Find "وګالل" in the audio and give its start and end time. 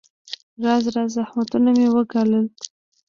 1.95-2.45